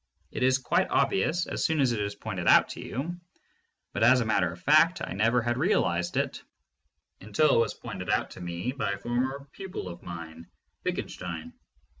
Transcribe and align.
It 0.31 0.41
is 0.41 0.57
quite 0.57 0.89
obvious 0.89 1.45
as 1.45 1.63
soon 1.63 1.79
as 1.79 1.91
it 1.91 2.01
is 2.01 2.15
pointed 2.15 2.47
out 2.47 2.69
to 2.69 2.81
you, 2.83 3.19
but 3.93 4.01
as 4.01 4.19
a 4.19 4.25
matter 4.25 4.51
of 4.51 4.59
fact 4.59 4.99
I 4.99 5.13
never 5.13 5.43
had 5.43 5.59
realized 5.59 6.17
it 6.17 6.41
until 7.19 7.53
it 7.53 7.59
was 7.59 7.75
pointed 7.75 8.09
out 8.09 8.31
to 8.31 8.41
me 8.41 8.71
by 8.71 8.93
a 8.93 8.97
former 8.97 9.45
pupil 9.51 9.87
of 9.87 10.01
mine, 10.01 10.47
Wittgenstein. 10.83 11.53